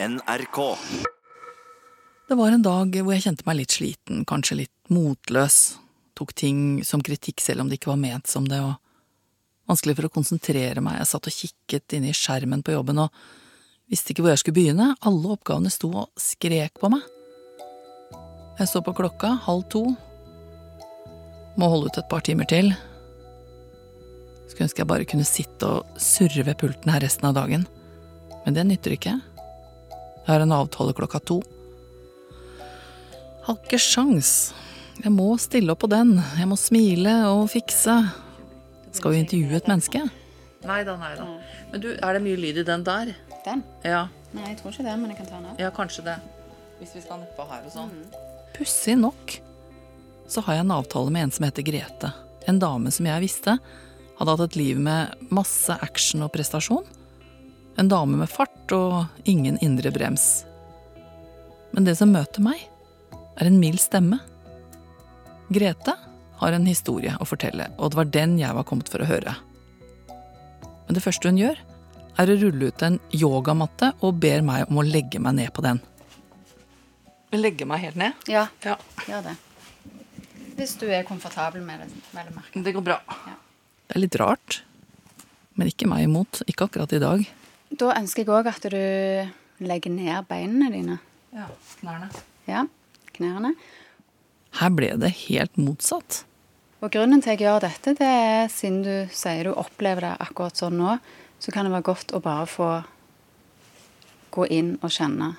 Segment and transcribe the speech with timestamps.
[0.00, 0.76] NRK.
[2.28, 5.78] Det var en dag hvor jeg kjente meg litt sliten, kanskje litt motløs.
[6.14, 8.76] Tok ting som kritikk selv om det ikke var ment som det, og
[9.66, 11.00] vanskelig for å konsentrere meg.
[11.00, 13.22] Jeg satt og kikket inne i skjermen på jobben og
[13.90, 14.92] visste ikke hvor jeg skulle begynne.
[15.02, 17.02] Alle oppgavene sto og skrek på meg.
[18.60, 19.82] Jeg så på klokka, halv to.
[21.58, 22.70] Må holde ut et par timer til.
[24.46, 27.66] Skulle ønske jeg bare kunne sitte og surre ved pulten her resten av dagen.
[28.46, 29.16] Men det nytter ikke.
[30.28, 31.38] Jeg har en avtale klokka to.
[33.46, 34.52] Har ikke sjans.
[35.00, 36.18] Jeg må stille opp på den.
[36.36, 37.94] Jeg må smile og fikse.
[38.92, 40.02] Skal jo intervjue et menneske.
[40.68, 41.24] Nei da, nei da.
[41.70, 43.14] Men du, er det mye lyd i den der?
[43.46, 43.64] Den?
[43.88, 44.02] Ja.
[44.36, 45.64] Nei, jeg tror ikke det, men jeg kan ta den av.
[45.64, 46.18] Ja, kanskje det.
[46.76, 47.96] Hvis vi skal nedpå her og sånn.
[48.52, 49.38] Pussig nok
[50.28, 52.12] så har jeg en avtale med en som heter Grete.
[52.44, 53.56] En dame som jeg visste
[54.20, 56.84] hadde hatt et liv med masse action og prestasjon.
[57.78, 60.44] En dame med fart og ingen indre brems.
[61.70, 62.64] Men det som møter meg,
[63.38, 64.18] er en mild stemme.
[65.54, 65.94] Grete
[66.40, 69.34] har en historie å fortelle, og det var den jeg var kommet for å høre.
[70.88, 71.58] Men det første hun gjør,
[72.18, 75.62] er å rulle ut en yogamatte og ber meg om å legge meg ned på
[75.62, 75.78] den.
[77.36, 78.12] Legge meg helt ned?
[78.26, 78.76] Ja, Ja.
[79.06, 79.36] gjør det.
[80.56, 82.64] Hvis du er komfortabel med det, Med det.
[82.64, 83.00] Det går bra.
[83.06, 83.34] Ja.
[83.86, 84.62] Det er litt rart,
[85.54, 86.42] men ikke meg imot.
[86.48, 87.26] Ikke akkurat i dag.
[87.78, 88.80] Da ønsker jeg òg at du
[89.62, 90.96] legger ned beinene dine.
[91.34, 91.46] Ja,
[91.78, 92.08] knærne.
[92.48, 92.64] Ja,
[93.14, 93.52] knærne.
[94.58, 96.24] Her ble det helt motsatt.
[96.82, 100.14] Og grunnen til at jeg gjør dette, det er siden du sier du opplever det
[100.26, 100.96] akkurat sånn nå,
[101.38, 102.68] så kan det være godt å bare få
[104.34, 105.32] gå inn og kjenne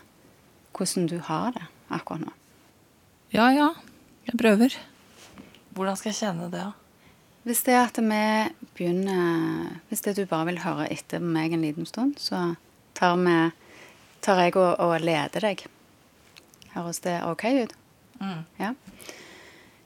[0.75, 2.35] hvordan du har det akkurat nå.
[3.35, 3.71] Ja ja,
[4.27, 4.75] jeg prøver.
[5.75, 6.78] Hvordan skal jeg kjenne det, da?
[7.49, 8.23] Hvis det er at vi
[8.77, 12.53] begynner Hvis det du bare vil høre etter meg en liten stund, så
[12.93, 13.37] tar, vi,
[14.21, 15.63] tar jeg og, og leder deg.
[16.75, 17.73] Høres det OK ut?
[18.21, 18.43] Mm.
[18.59, 18.75] Ja.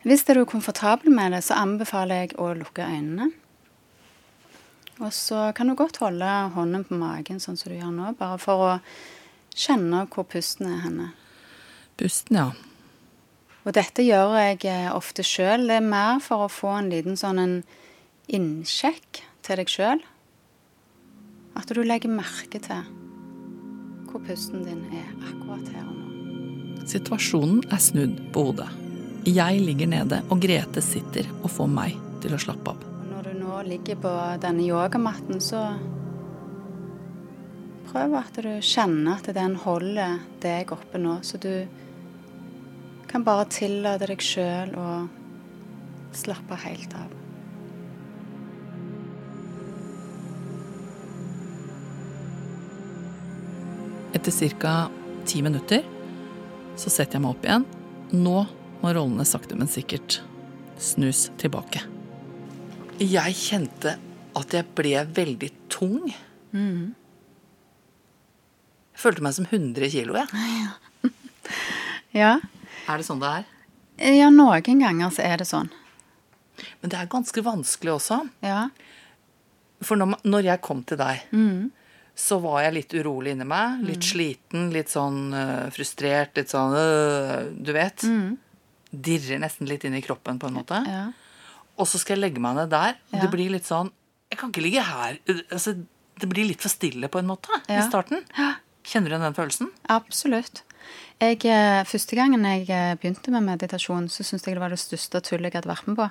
[0.04, 3.30] Hvis er du er komfortabel med det, så anbefaler jeg å lukke øynene.
[5.00, 8.42] Og så kan du godt holde hånden på magen, sånn som du gjør nå, bare
[8.44, 8.74] for å
[9.56, 11.10] kjenne hvor pusten er henne.
[11.96, 12.73] Pusten, ja.
[13.64, 15.68] Og dette gjør jeg eh, ofte sjøl.
[15.70, 17.56] Det er mer for å få en liten sånn en
[18.28, 20.04] innsjekk til deg sjøl.
[21.60, 22.84] At du legger merke til
[24.10, 26.84] hvor pusten din er akkurat her og nå.
[26.90, 28.68] Situasjonen er snudd på hodet.
[29.26, 32.84] Jeg ligger nede, og Grete sitter og får meg til å slappe av.
[33.10, 34.12] Når du nå ligger på
[34.44, 35.64] denne yogamatten, så
[37.88, 41.64] prøv at du kjenner at den holder deg oppe nå, så du
[43.14, 45.06] kan bare tillate deg sjøl å
[46.18, 47.12] slappe helt av.
[54.18, 54.74] Etter ca.
[55.30, 55.86] ti minutter
[56.74, 57.68] så setter jeg meg opp igjen.
[58.18, 58.40] Nå
[58.82, 60.18] må rollene sakte, men sikkert
[60.82, 61.84] snus tilbake.
[62.98, 63.94] Jeg kjente
[64.34, 66.10] at jeg ble veldig tung.
[66.50, 66.94] Jeg
[69.06, 70.28] følte meg som 100 kilo, jeg.
[70.64, 70.70] Ja.
[72.14, 72.34] Ja.
[72.88, 73.46] Er det sånn det er?
[74.18, 75.70] ja, noen ganger så er det sånn.
[76.82, 78.18] Men det er ganske vanskelig også.
[78.44, 78.68] Ja.
[79.84, 81.24] For når, jeg kom til deg,
[82.16, 83.82] så var jeg litt urolig inni meg.
[83.88, 88.06] Litt sliten, litt sånn øh, frustrert, litt sånn øh, Du vet.
[88.94, 90.84] Dirrer nesten litt inn i kroppen, på en måte.
[90.88, 91.12] ja.
[91.74, 93.00] Og så skal jeg legge meg ned der.
[93.10, 93.24] Ja.
[93.24, 93.88] det blir litt sånn
[94.30, 95.16] Jeg kan ikke ligge her.
[95.50, 95.74] Altså,
[96.22, 97.88] det blir litt for stille på en måte i Ja.
[97.88, 98.22] starten.
[98.86, 99.72] Kjenner du igjen den følelsen?
[99.90, 100.62] Absolutt.
[101.22, 104.80] Jeg, eh, første gangen jeg eh, begynte med meditasjon, så syntes jeg det var det
[104.82, 106.10] største tullet jeg hadde vært med på.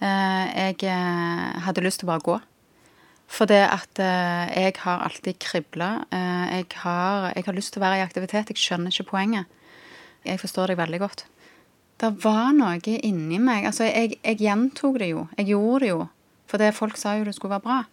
[0.00, 2.36] Eh, Jeg hadde lyst til å bare gå.
[3.28, 5.88] For det at jeg har alltid kribla.
[6.10, 8.48] Jeg, har- jeg har lyst til å være i aktivitet.
[8.48, 9.44] Jeg skjønner ikke poenget.
[10.24, 11.24] Jeg forstår deg veldig godt.
[12.00, 13.66] Det var noe inni meg.
[13.66, 15.28] Altså, jeg, jeg gjentok det jo.
[15.36, 16.08] Jeg gjorde det jo.
[16.46, 17.84] For det folk sa jo det skulle være bra.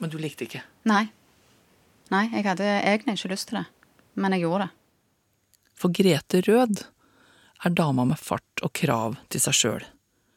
[0.00, 0.62] Men du likte ikke.
[0.84, 1.04] Nei.
[2.10, 3.66] Nei, jeg hadde egentlig ikke lyst til det.
[4.16, 4.70] Men jeg gjorde det.
[5.76, 6.82] For Grete Rød
[7.64, 9.86] er dama med fart og krav til seg sjøl.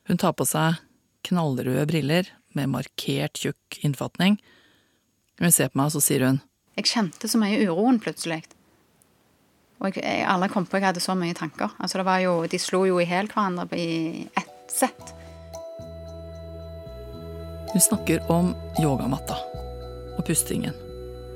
[0.10, 0.80] Hun tar på seg
[1.28, 4.40] knallrøde briller med markert tjukk innfatning.
[5.40, 6.42] Hun ser på meg, og så sier hun
[6.76, 8.42] Jeg kjente så mye uroen plutselig.
[9.80, 11.72] Og jeg, jeg, alle kom på jeg hadde så mye tanker.
[11.80, 15.16] Altså det var jo, De slo jo i hjel hverandre i ett sett.
[17.70, 18.52] Hun snakker om
[18.82, 19.38] yogamatta
[20.18, 20.76] og pustingen.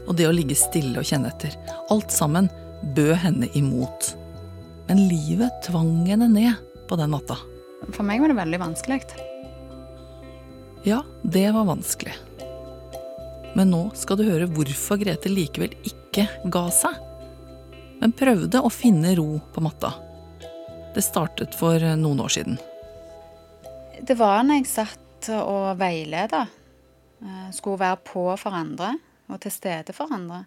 [0.09, 1.55] Og det å ligge stille og kjenne etter.
[1.93, 2.49] Alt sammen
[2.95, 4.13] bød henne imot.
[4.87, 6.59] Men livet tvang henne ned
[6.89, 7.37] på den matta.
[7.91, 8.99] For meg var det veldig vanskelig.
[10.83, 12.13] Ja, det var vanskelig.
[13.55, 16.99] Men nå skal du høre hvorfor Grete likevel ikke ga seg.
[18.03, 19.93] men prøvde å finne ro på matta.
[20.91, 22.57] Det startet for noen år siden.
[24.01, 26.41] Det var når jeg satt og veileda.
[27.23, 28.97] Eh, skulle være på for andre
[29.31, 30.43] og til stede for andre.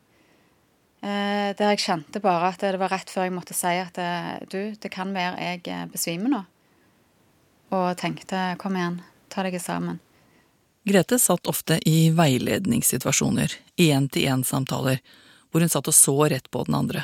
[1.04, 4.32] Eh, der jeg kjente bare at det var rett før jeg måtte si at eh,
[4.48, 6.42] du, det kan være jeg besvimer nå.
[7.76, 10.00] Og tenkte kom igjen, ta deg sammen.
[10.86, 13.52] Grete satt ofte i veiledningssituasjoner,
[13.82, 15.00] én-til-én-samtaler,
[15.50, 17.02] hvor hun satt og så rett på den andre.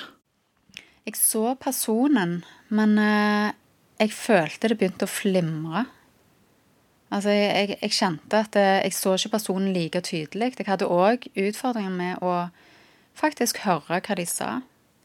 [1.02, 5.82] Jeg så personen, men jeg følte det begynte å flimre.
[7.10, 10.52] Altså, jeg, jeg, kjente at jeg så ikke personen like tydelig.
[10.60, 12.36] Jeg hadde òg utfordringer med å
[13.18, 14.50] faktisk høre hva de sa.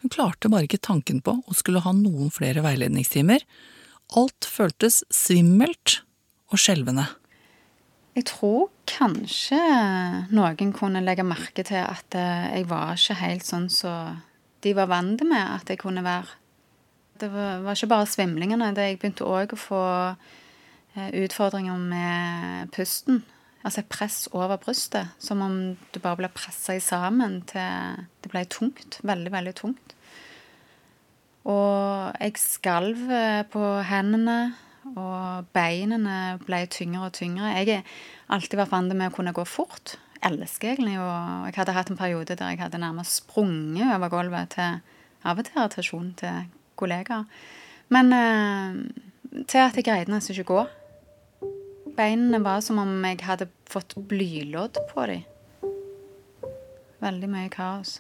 [0.04, 3.44] Hun klarte bare ikke tanken på å skulle ha noen flere veiledningstimer.
[4.18, 6.02] Alt føltes svimmelt
[6.54, 7.08] og skjelvende.
[8.18, 9.60] Jeg tror kanskje
[10.34, 14.26] noen kunne legge merke til at eh, jeg var ikke helt sånn som så
[14.66, 16.34] de var vant med at jeg kunne være.
[17.22, 18.74] Det var, ikke bare svimlingene.
[18.78, 19.82] Jeg begynte òg å få
[20.98, 23.24] eh, utfordringer med pusten
[23.68, 25.12] altså et press over brystet.
[25.20, 25.58] Som om
[25.94, 29.00] du bare ble pressa sammen til det ble tungt.
[29.04, 29.94] Veldig, veldig tungt.
[31.48, 34.40] Og jeg skalv eh, på hendene,
[34.88, 37.54] og beinene ble tyngre og tyngre.
[37.56, 39.96] Jeg har alltid vært vant med å kunne gå fort.
[40.28, 40.98] Elsker egentlig.
[41.00, 44.80] Og jeg hadde hatt en periode der jeg hadde nærmest sprunget over gulvet til
[45.28, 47.28] av og til irritasjon til kollegaer.
[47.96, 50.68] Men eh, til at jeg greide nesten ikke å gå.
[51.98, 55.24] Beinene var som om jeg hadde fått blylodd på dem.
[57.02, 58.00] Veldig mye kaos.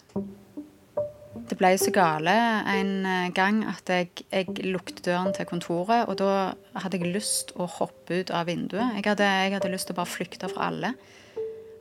[1.47, 2.33] Det ble så gale
[2.73, 7.53] en eh, gang at jeg, jeg lukket døren til kontoret, og da hadde jeg lyst
[7.55, 8.97] å hoppe ut av vinduet.
[8.97, 10.91] Jeg hadde, jeg hadde lyst til å bare flykte fra alle.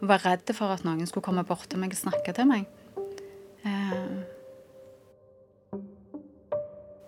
[0.01, 2.69] Og var redd for at noen skulle komme bort til meg og snakke til meg.
[3.67, 4.17] Eh,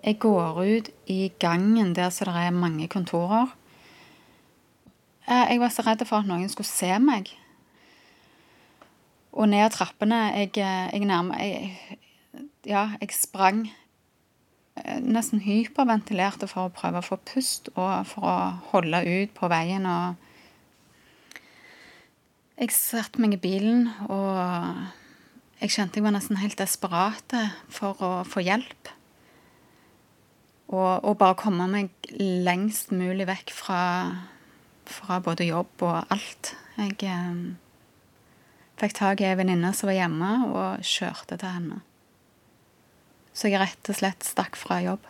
[0.09, 3.55] jeg går ut i gangen der så det er mange kontorer.
[5.29, 7.29] Jeg var så redd for at noen skulle se meg.
[9.37, 11.37] Og ned trappene Jeg, jeg nærma
[12.67, 18.37] Ja, jeg sprang eh, nesten hyperventilerte for å prøve å få pust og for å
[18.73, 19.87] holde ut på veien.
[19.89, 20.17] Og
[22.59, 24.37] jeg satte meg i bilen, og
[25.63, 27.37] jeg kjente jeg var nesten helt desperat
[27.73, 28.91] for å få hjelp.
[30.69, 33.81] Og, og bare komme meg lengst mulig vekk fra
[34.91, 36.55] fra både jobb og alt.
[36.79, 37.43] Jeg eh,
[38.81, 41.81] fikk tak i ei venninne som var hjemme, og kjørte til henne.
[43.35, 45.05] Så jeg rett og slett stakk fra jobb.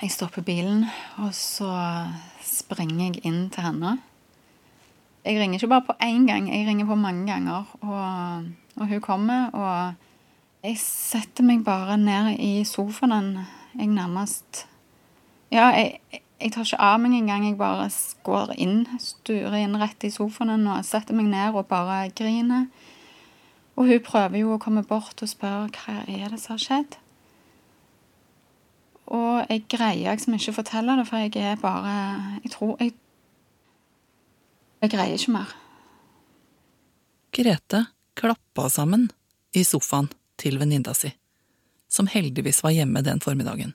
[0.00, 0.86] Jeg stopper bilen,
[1.20, 1.68] og så
[2.40, 3.98] springer jeg inn til henne.
[5.26, 7.68] Jeg ringer ikke bare på én gang, jeg ringer på mange ganger.
[7.84, 8.46] Og,
[8.80, 13.34] og hun kommer, og jeg setter meg bare ned i sofaen.
[13.76, 14.66] Jeg nærmest
[15.50, 17.44] Ja, jeg, jeg tar ikke av meg engang.
[17.44, 17.88] Jeg bare
[18.24, 22.66] går inn, sturer inn rett i sofaen og setter meg ned og bare griner.
[23.76, 26.98] Og hun prøver jo å komme bort og spørre hva er det som har skjedd.
[29.10, 31.94] Og jeg greier liksom ikke å fortelle det, for jeg er bare
[32.44, 32.94] Jeg tror jeg
[34.80, 35.50] Jeg greier ikke mer.
[37.36, 37.84] Grete
[38.16, 39.10] klappa sammen
[39.52, 40.08] i sofaen
[40.40, 41.10] til venninna si,
[41.88, 43.74] som heldigvis var hjemme den formiddagen.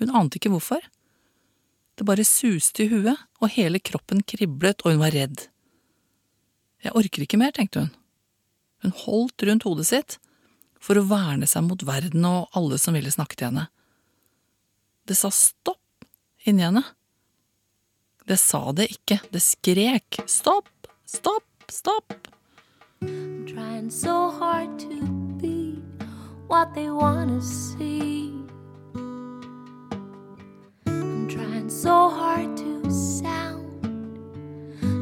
[0.00, 0.80] Hun ante ikke hvorfor.
[1.98, 5.48] Det bare suste i huet, og hele kroppen kriblet, og hun var redd.
[6.82, 7.92] Jeg orker ikke mer, tenkte hun.
[8.82, 10.18] Hun holdt rundt hodet sitt
[10.82, 13.68] for å verne seg mot verden og alle som ville snakke til henne.
[15.06, 16.06] Det sa stopp
[16.46, 16.82] inni henne.
[18.26, 20.70] Det sa det ikke, det skrek stopp,
[21.06, 22.18] stopp, stopp.
[23.02, 25.02] I'm Trying so hard to
[25.40, 25.82] be
[26.46, 28.41] what they wanna see.
[31.68, 33.66] So hard to sound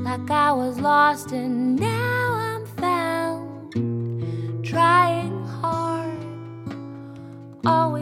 [0.05, 3.75] like I was lost and now I'm found.
[4.65, 6.17] Trying hard,
[7.67, 8.00] always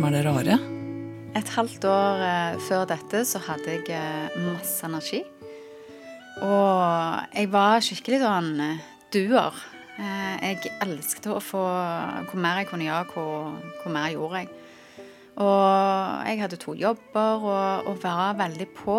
[0.00, 0.54] som er det rare
[1.36, 5.18] Et halvt år eh, før dette så hadde jeg eh, masse energi.
[6.40, 9.58] Og jeg var skikkelig sånn eh, duer.
[10.00, 11.60] Jeg elsket å få
[12.30, 14.48] Hvor mer jeg kunne gjøre, hvor, hvor mer gjorde jeg.
[15.36, 18.96] Og jeg hadde to jobber og, og var veldig på.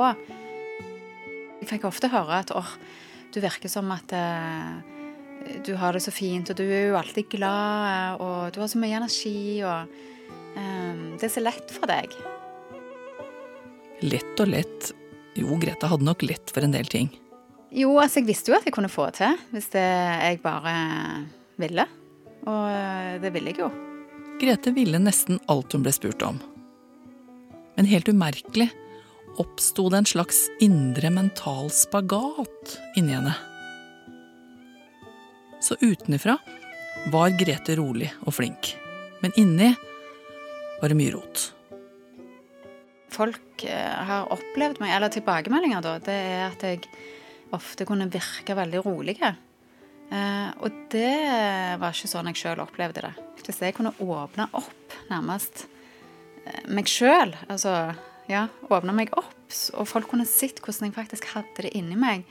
[1.64, 2.78] Jeg fikk ofte høre at åh,
[3.34, 7.34] du virker som at eh, du har det så fint, og du er jo alltid
[7.34, 9.90] glad, og du har så mye energi, og
[10.56, 12.14] det er så lett for deg.
[14.02, 14.92] Lett og lett.
[15.38, 17.12] Jo, Greta hadde nok lett for en del ting.
[17.72, 20.74] Jo, altså jeg visste jo at jeg kunne få til hvis det jeg bare
[21.62, 21.86] ville.
[22.50, 23.70] Og eh, det ville jeg jo.
[24.42, 26.42] Grete ville nesten alt hun ble spurt om.
[27.78, 28.72] Men helt umerkelig
[29.40, 33.36] oppsto det en slags indre mental spagat inni henne.
[35.62, 36.40] Så utenifra
[37.14, 38.74] var Grete rolig og flink,
[39.22, 39.70] men inni
[40.82, 41.48] var det mye rot.
[43.12, 46.86] Folk eh, har opplevd meg, eller tilbakemeldinger, da, det er at jeg
[47.54, 49.34] ofte kunne virke veldig rolige.
[50.12, 51.18] Eh, og det
[51.82, 53.12] var ikke sånn jeg sjøl opplevde det.
[53.42, 55.66] Hvis jeg kunne åpne opp nærmest
[56.46, 57.94] eh, meg sjøl, altså
[58.32, 59.38] ja, åpne meg opp,
[59.76, 62.24] og folk kunne sett hvordan jeg faktisk hadde det inni meg,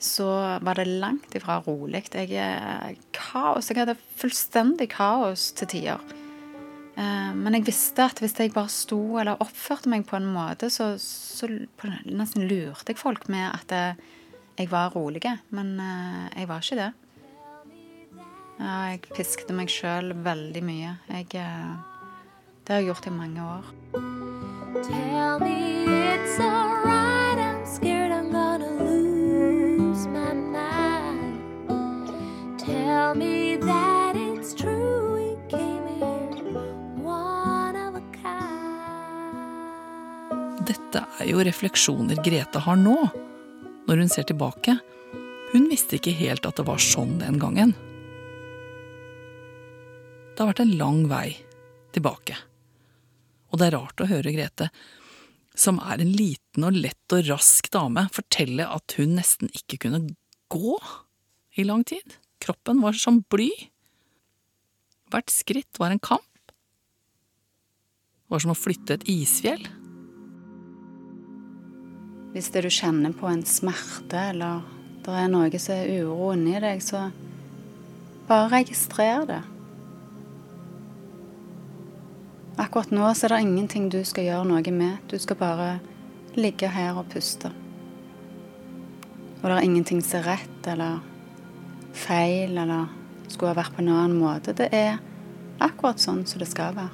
[0.00, 0.26] så
[0.64, 2.02] var det langt ifra rolig.
[2.12, 3.70] Jeg er kaos.
[3.70, 6.23] Jeg hadde fullstendig kaos til tider.
[6.94, 10.70] Eh, men jeg visste at hvis jeg bare sto eller oppførte meg på en måte,
[10.70, 13.96] så, så nesten lurte jeg folk med at
[14.58, 15.24] jeg var rolig.
[15.50, 15.74] Men
[16.34, 16.92] jeg var ikke det.
[18.58, 20.94] Jeg piskte meg sjøl veldig mye.
[21.10, 21.72] Jeg, eh,
[22.64, 23.72] det har jeg gjort i mange år.
[24.84, 25.56] Tell me
[26.14, 27.03] it's alright,
[41.24, 42.98] er jo refleksjoner Grete har nå,
[43.88, 44.76] når hun ser tilbake.
[45.54, 47.72] Hun visste ikke helt at det var sånn den gangen.
[50.34, 51.36] Det har vært en lang vei
[51.94, 52.36] tilbake.
[53.52, 54.68] Og det er rart å høre Grete,
[55.54, 60.02] som er en liten og lett og rask dame, fortelle at hun nesten ikke kunne
[60.52, 60.74] gå
[61.54, 62.18] i lang tid.
[62.42, 63.52] Kroppen var som bly.
[65.14, 66.26] Hvert skritt var en kamp.
[66.50, 69.62] Det var som å flytte et isfjell.
[72.34, 74.64] Hvis det du kjenner på en smerte, eller
[75.06, 77.04] det er noe som er uro inni deg, så
[78.26, 79.42] bare registrer det.
[82.58, 84.98] Akkurat nå så er det ingenting du skal gjøre noe med.
[85.10, 85.68] Du skal bare
[86.34, 87.52] ligge her og puste.
[89.38, 90.98] Og det er ingenting som er rett eller
[91.94, 92.90] feil eller
[93.28, 94.54] skulle ha vært på en annen måte.
[94.58, 94.98] Det er
[95.62, 96.90] akkurat sånn som det skal være.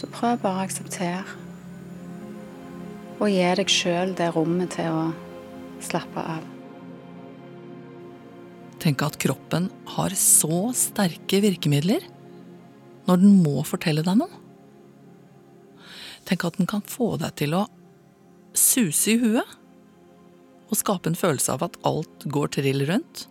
[0.00, 1.24] Så prøv bare å akseptere.
[3.20, 5.04] Og gi deg sjøl det rommet til å
[5.82, 6.42] slappe av.
[8.82, 12.02] Tenk at kroppen har så sterke virkemidler
[13.06, 14.40] når den må fortelle deg noe.
[16.26, 17.66] Tenk at den kan få deg til å
[18.58, 19.58] suse i huet
[20.72, 23.26] og skape en følelse av at alt går trill rundt.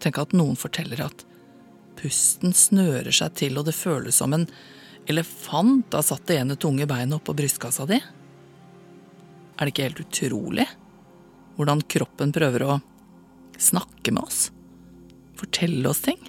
[0.00, 1.26] Tenk at noen forteller at
[2.00, 4.46] pusten snører seg til og det føles som en
[5.10, 8.00] elefant har satt det ene tunge beinet oppå brystkassa di.
[9.60, 10.64] Er det ikke helt utrolig
[11.58, 12.78] hvordan kroppen prøver å
[13.60, 14.46] snakke med oss?
[15.36, 16.20] Fortelle oss ting?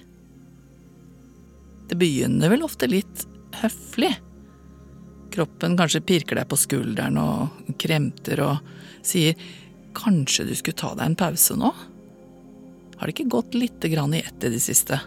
[1.88, 3.24] Det begynner vel ofte litt
[3.62, 4.10] høflig.
[5.32, 9.40] Kroppen kanskje pirker deg på skulderen og kremter og sier
[9.96, 11.72] kanskje du skulle ta deg en pause nå?
[12.98, 15.00] Har det ikke gått lite grann i ett i det siste?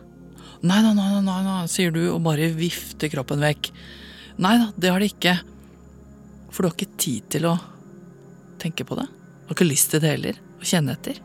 [0.65, 3.69] Nei, nei, nei, nei, sier du og bare vifter kroppen vekk.
[4.41, 5.37] Nei da, det har det ikke.
[6.49, 7.55] For du har ikke tid til å
[8.65, 9.07] tenke på det.
[9.07, 11.19] Du har ikke lyst til det heller, å kjenne etter.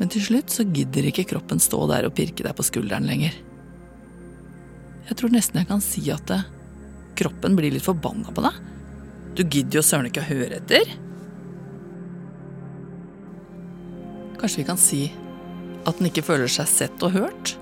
[0.00, 3.36] Men til slutt så gidder ikke kroppen stå der og pirke deg på skulderen lenger.
[5.10, 6.40] Jeg tror nesten jeg kan si at det,
[7.20, 8.58] kroppen blir litt forbanna på deg.
[9.36, 10.94] Du gidder jo søren ikke å høre etter.
[14.40, 15.02] Kanskje vi kan si
[15.84, 17.54] at den ikke føler seg sett og hørt?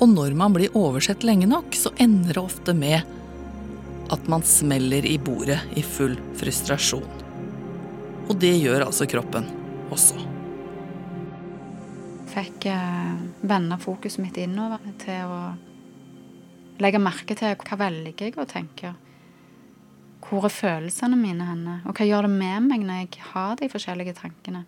[0.00, 3.16] Og når man blir oversett lenge nok, så ender det ofte med
[4.10, 7.06] at man smeller i bordet i full frustrasjon.
[8.30, 9.46] Og det gjør altså kroppen
[9.90, 10.20] også
[12.30, 15.40] Jeg fikk eh, vende fokuset mitt innover til å
[16.80, 18.92] legge merke til hva velger jeg å tenke.
[20.22, 21.80] Hvor er følelsene mine henne?
[21.90, 24.62] Og hva gjør det med meg når jeg har de forskjellige tankene?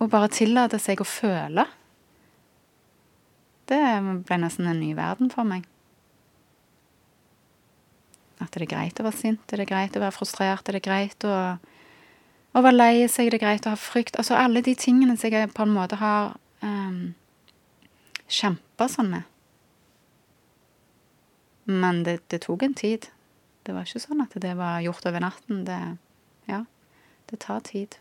[0.00, 1.64] Og bare tillate seg å føle.
[3.70, 3.80] Det
[4.28, 5.64] ble nesten en ny verden for meg.
[8.40, 10.84] At det er greit å være sint, det er greit å være frustrert, det er
[10.84, 11.36] greit å,
[12.56, 14.16] å være lei seg, det er greit å ha frykt.
[14.20, 16.32] Altså alle de tingene som jeg på en måte har
[16.64, 17.12] um,
[18.30, 19.26] kjempa sånn med.
[21.70, 23.10] Men det, det, tok en tid.
[23.66, 25.64] Det var ikke sånn at det var gjort over natten.
[25.68, 25.80] Det,
[26.50, 26.64] ja,
[27.30, 27.98] det tar tid.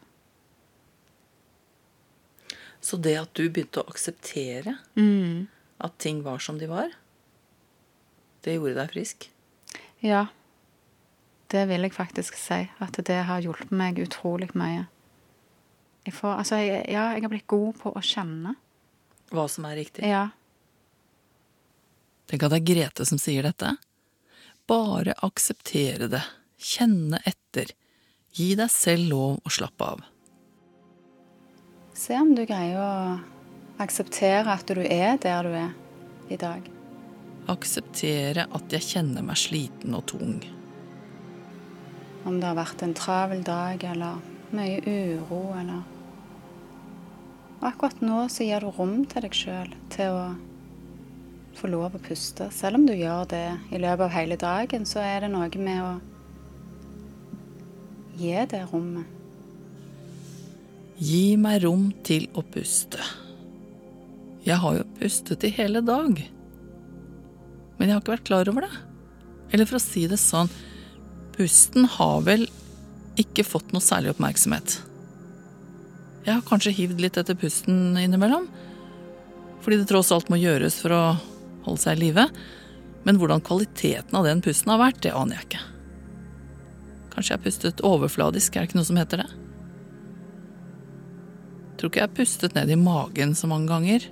[2.79, 5.49] Så det at du begynte å akseptere mm.
[5.83, 6.95] at ting var som de var,
[8.47, 9.27] det gjorde deg frisk?
[10.05, 10.27] Ja.
[11.49, 12.61] Det vil jeg faktisk si.
[12.79, 14.87] At det har hjulpet meg utrolig mye.
[16.05, 18.55] Jeg får, altså, jeg, ja, jeg har blitt god på å kjenne.
[19.33, 20.05] Hva som er riktig?
[20.07, 20.29] Ja.
[22.29, 23.75] Tenk at det er Grete som sier dette.
[24.69, 26.23] Bare akseptere det.
[26.59, 27.73] Kjenne etter.
[28.37, 30.03] Gi deg selv lov å slappe av.
[31.97, 32.91] Se om du greier å
[33.81, 35.71] akseptere at du er der du er
[36.29, 36.78] i dag.
[37.49, 40.41] Akseptere at jeg kjenner meg sliten og tung.
[42.27, 44.19] Om det har vært en travel dag eller
[44.53, 45.81] mye uro eller
[47.59, 50.27] Og akkurat nå så gir du rom til deg sjøl til å
[51.59, 52.47] få lov å puste.
[52.55, 55.81] Selv om du gjør det i løpet av hele dagen, så er det noe med
[55.83, 55.93] å
[58.19, 59.15] gi det rommet.
[60.99, 63.03] Gi meg rom til å puste.
[64.43, 66.19] Jeg har jo pustet i hele dag.
[67.79, 68.73] Men jeg har ikke vært klar over det.
[69.55, 70.51] Eller for å si det sånn,
[71.33, 72.45] pusten har vel
[73.19, 74.77] ikke fått noe særlig oppmerksomhet.
[76.25, 78.45] Jeg har kanskje hivd litt etter pusten innimellom,
[79.63, 81.03] fordi det tross alt må gjøres for å
[81.65, 82.27] holde seg i live.
[83.07, 85.65] Men hvordan kvaliteten av den pusten har vært, det aner jeg ikke.
[87.15, 89.29] Kanskje jeg har pustet overfladisk, er det ikke noe som heter det?
[91.79, 94.05] Tror ikke jeg har pustet ned i magen så mange ganger.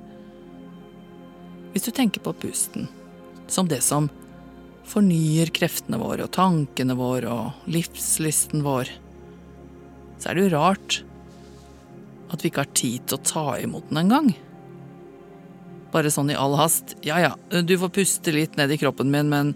[1.74, 2.88] Hvis du tenker på pusten
[3.52, 4.10] som det som
[4.88, 8.92] fornyer kreftene våre og tankene våre og livslysten vår,
[10.18, 11.02] så er det jo rart
[12.34, 14.32] at vi ikke har tid til å ta imot den engang.
[15.94, 16.98] Bare sånn i all hast.
[17.06, 19.54] Ja ja, du får puste litt ned i kroppen min, men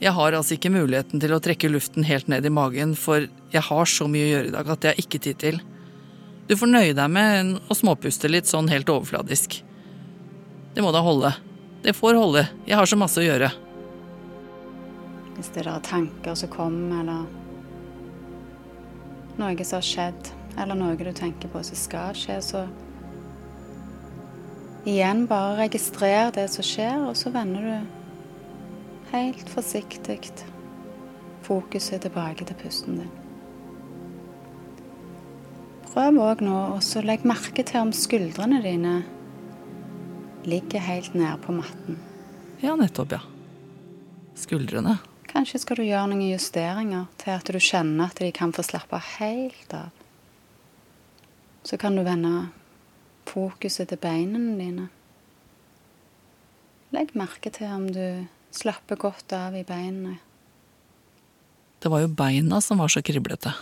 [0.00, 3.64] jeg har altså ikke muligheten til å trekke luften helt ned i magen, for jeg
[3.66, 5.60] har så mye å gjøre i dag at det har ikke tid til.
[6.48, 9.58] Du får nøye deg med å småpuste litt sånn helt overfladisk.
[10.76, 11.34] Det må da holde.
[11.82, 12.48] Det får holde.
[12.66, 13.50] Jeg har så masse å gjøre.
[15.36, 17.28] Hvis det er tanker som kommer, eller
[19.38, 22.64] noe som har skjedd, eller noe du tenker på som skal skje, så
[24.88, 27.76] igjen bare registrer det som skjer, og så vender du
[29.12, 30.18] helt forsiktig
[31.46, 33.14] fokuset tilbake til pusten din.
[35.88, 38.98] Prøv òg nå å legge merke til om skuldrene dine
[40.44, 41.98] ligger helt nede på matten.
[42.60, 43.20] Ja, nettopp, ja.
[44.38, 44.98] Skuldrene.
[45.28, 49.00] Kanskje skal du gjøre noen justeringer til at du kjenner at de kan få slappe
[49.18, 49.90] helt av.
[51.66, 52.48] Så kan du vende
[53.28, 54.88] fokuset til beina dine.
[56.96, 58.24] Legg merke til om du
[58.54, 60.16] slapper godt av i beina.
[61.78, 63.52] Det var jo beina som var så kriblete,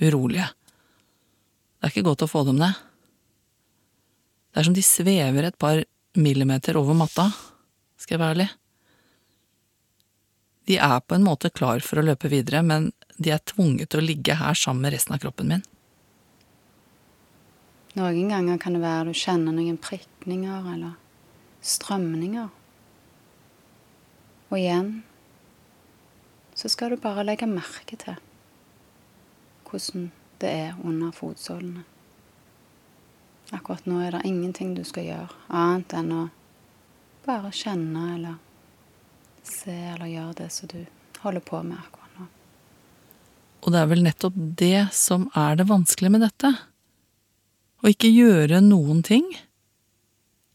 [0.00, 0.46] urolige.
[0.48, 2.78] Det er ikke godt å få dem ned.
[4.54, 5.82] Det er som de svever et par
[6.16, 7.28] millimeter over matta,
[7.98, 8.48] skal jeg være ærlig.
[10.68, 14.02] De er på en måte klar for å løpe videre, men de er tvunget til
[14.02, 15.64] å ligge her sammen med resten av kroppen min.
[17.96, 20.94] Noen ganger kan det være du kjenner noen prikninger eller
[21.64, 22.50] strømninger.
[24.48, 24.92] Og igjen
[26.58, 28.18] så skal du bare legge merke til
[29.68, 30.08] hvordan
[30.42, 31.84] det er under fotsålene.
[33.54, 36.22] Akkurat nå er det ingenting du skal gjøre annet enn å
[37.24, 38.36] bare kjenne eller
[39.44, 40.80] se eller gjøre det som du
[41.22, 42.26] holder på med akkurat nå.
[43.64, 46.52] Og det er vel nettopp det som er det vanskelige med dette.
[47.78, 49.26] Å ikke gjøre noen ting.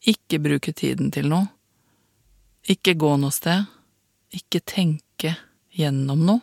[0.03, 1.47] Ikke bruke tiden til noe.
[2.69, 3.65] Ikke gå noe sted.
[4.33, 5.35] Ikke tenke
[5.73, 6.41] gjennom noe.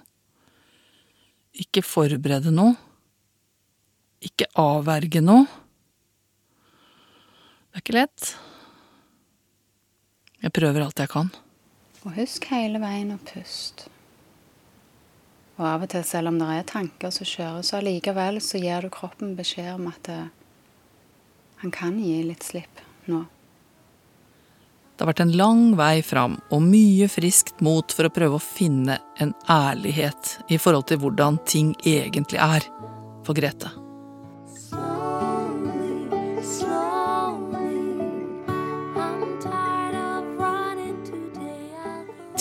[1.61, 2.77] Ikke forberede noe.
[4.25, 5.47] Ikke avverge noe.
[7.71, 8.33] Det er ikke lett.
[10.43, 11.31] Jeg prøver alt jeg kan.
[12.03, 13.87] Og husk hele veien å puste.
[15.61, 18.83] Og av og til, selv om det er tanker som kjører, så allikevel så gir
[18.83, 20.37] du kroppen beskjed om at det, eh,
[21.61, 22.81] han kan gi litt slipp
[23.13, 23.21] nå.
[24.97, 28.43] Det har vært en lang vei fram og mye friskt mot for å prøve å
[28.45, 32.65] finne en ærlighet i forhold til hvordan ting egentlig er
[33.25, 33.80] for Grete.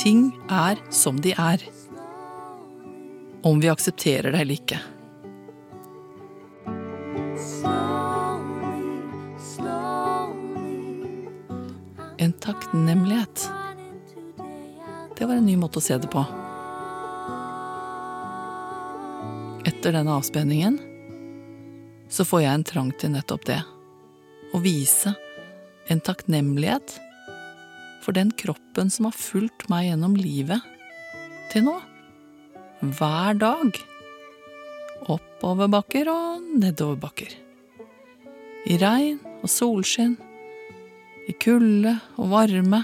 [0.10, 1.62] Ting er som de er.
[3.44, 4.80] Om vi aksepterer det eller ikke.
[12.18, 13.44] En takknemlighet.
[15.18, 16.24] Det var en ny måte å se det på.
[19.70, 20.80] Etter denne avspenningen
[22.10, 23.60] så får jeg en trang til nettopp det.
[24.58, 25.14] Å vise
[25.86, 26.98] en takknemlighet
[28.10, 30.64] for den kroppen som har fulgt meg gjennom livet
[31.52, 31.76] til nå.
[32.82, 33.76] Hver dag.
[35.14, 37.36] Oppoverbakker og nedoverbakker.
[38.66, 40.18] I regn og solskinn.
[41.30, 42.82] I kulde og varme.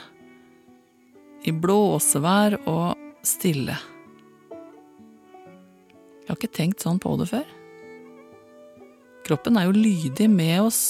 [1.41, 2.93] I blåsevær og
[3.25, 3.81] stille.
[6.21, 7.49] Jeg har ikke tenkt sånn på det før.
[9.25, 10.83] Kroppen er jo lydig med oss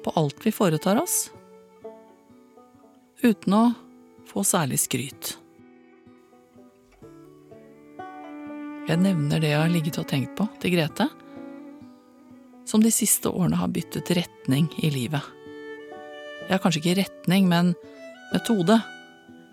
[0.00, 1.26] på alt vi foretar oss,
[3.24, 3.64] uten å
[4.28, 5.34] få særlig skryt.
[8.84, 11.08] Jeg nevner det jeg har ligget og tenkt på til Grete,
[12.68, 15.24] som de siste årene har byttet retning i livet.
[16.50, 17.72] Ja, kanskje ikke retning, men
[18.34, 18.76] metode.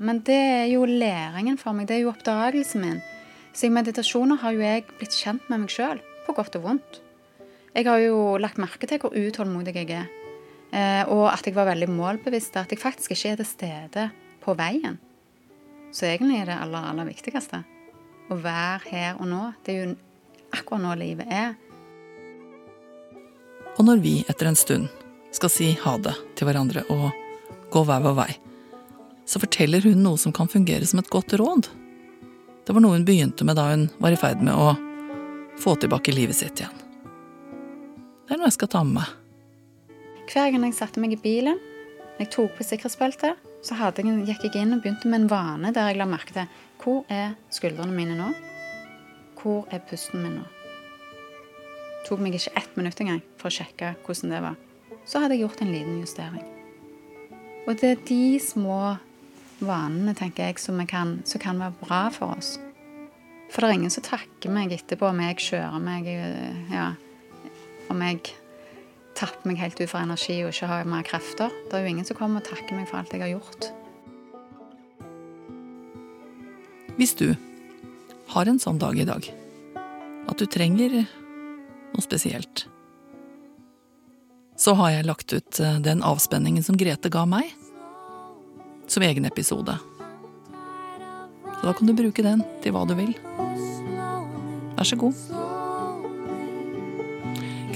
[0.03, 2.99] Men det er jo læringen for meg, det er jo oppdagelsen min.
[3.55, 7.01] Så i meditasjoner har jo jeg blitt kjent med meg sjøl, på godt og vondt.
[7.71, 10.10] Jeg har jo lagt merke til hvor utålmodig jeg er.
[10.71, 12.55] Eh, og at jeg var veldig målbevisst.
[12.60, 14.07] At jeg faktisk ikke er til stede
[14.43, 14.97] på veien.
[15.91, 17.63] Så egentlig er det aller, aller viktigste.
[18.31, 19.43] Å være her og nå.
[19.65, 19.95] Det er jo
[20.55, 21.57] akkurat nå livet er.
[23.77, 24.88] Og når vi etter en stund
[25.36, 27.12] skal si ha det til hverandre og
[27.71, 28.31] gå hver vår vei,
[29.27, 31.69] så forteller hun noe som kan fungere som et godt råd.
[32.67, 34.75] Det var noe hun begynte med da hun var i ferd med å
[35.62, 36.75] få tilbake livet sitt igjen.
[38.27, 39.20] Det er noe jeg skal ta med meg.
[40.29, 41.57] Hver gang jeg satte meg i bilen,
[42.19, 45.89] jeg tok på sikkerhetsbeltet, så jeg, gikk jeg inn og begynte med en vane der
[45.89, 46.49] jeg la merke til
[46.81, 48.31] hvor er skuldrene mine nå?
[49.38, 50.47] Hvor er pusten min nå?
[52.01, 54.57] Det tok meg ikke ett minutt engang for å sjekke hvordan det var.
[55.05, 56.45] Så hadde jeg gjort en liten justering.
[57.67, 58.79] Og det er de små
[59.62, 62.55] vanene, tenker jeg, som, kan, som kan være bra for oss.
[63.51, 66.07] For det er ingen som takker meg etterpå om jeg kjører meg
[66.71, 66.91] ja,
[67.91, 68.31] Om jeg
[69.17, 71.54] tappe meg helt ut for energi og ikke ha mer krefter.
[71.69, 73.71] Det er jo ingen som kommer og takker meg for alt jeg har gjort.
[77.00, 77.32] Hvis du
[78.32, 79.26] har en sånn dag i dag,
[80.30, 82.67] at du trenger noe spesielt,
[84.62, 87.50] så har jeg lagt ut eh, den avspenningen som Grete ga meg,
[88.91, 89.78] som egen episode.
[91.47, 93.15] Så da kan du bruke den til hva du vil.
[94.78, 95.40] Vær så god.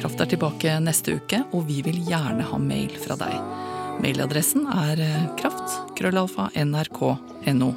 [0.05, 3.33] Kraft er tilbake neste uke, og vi vil gjerne ha mail fra deg.
[4.03, 5.79] Mailadressen er eh, kraft.
[5.97, 7.71] Krøllalfa nrk.no.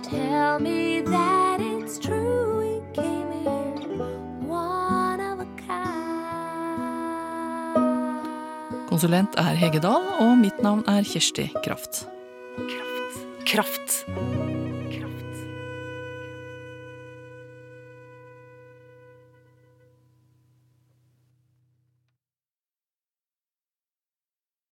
[8.93, 12.05] Konsulent er Hege Dahl, og mitt navn er Kjersti Kraft.
[12.61, 13.25] Kraft.
[13.49, 14.38] Kraft.